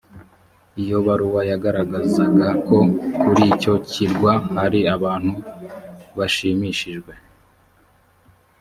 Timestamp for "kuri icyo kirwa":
3.21-4.33